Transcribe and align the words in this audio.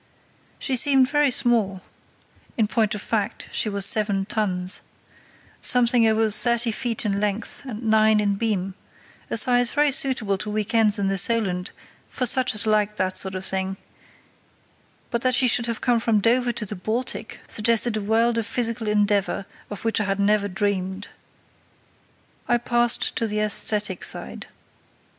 She 0.57 0.75
seemed 0.75 1.07
very 1.11 1.29
small 1.29 1.83
(in 2.57 2.65
point 2.67 2.95
of 2.95 3.03
fact 3.03 3.47
she 3.51 3.69
was 3.69 3.85
seven 3.85 4.25
tons), 4.25 4.81
something 5.61 6.07
over 6.07 6.27
thirty 6.31 6.71
feet 6.71 7.05
in 7.05 7.19
length 7.19 7.61
and 7.65 7.83
nine 7.83 8.19
in 8.19 8.33
beam, 8.33 8.73
a 9.29 9.37
size 9.37 9.69
very 9.69 9.91
suitable 9.91 10.39
to 10.39 10.49
week 10.49 10.73
ends 10.73 10.97
in 10.97 11.07
the 11.07 11.19
Solent, 11.19 11.71
for 12.09 12.25
such 12.25 12.55
as 12.55 12.65
liked 12.65 12.97
that 12.97 13.15
sort 13.15 13.35
of 13.35 13.45
thing; 13.45 13.77
but 15.11 15.21
that 15.21 15.35
she 15.35 15.47
should 15.47 15.67
have 15.67 15.81
come 15.81 15.99
from 15.99 16.19
Dover 16.19 16.51
to 16.51 16.65
the 16.65 16.75
Baltic 16.75 17.39
suggested 17.47 17.95
a 17.95 18.01
world 18.01 18.39
of 18.39 18.47
physical 18.47 18.87
endeavour 18.87 19.45
of 19.69 19.85
which 19.85 20.01
I 20.01 20.05
had 20.05 20.19
never 20.19 20.47
dreamed. 20.47 21.09
I 22.47 22.57
passed 22.57 23.15
to 23.17 23.27
the 23.27 23.37
æsthetic 23.37 24.03
side. 24.03 24.47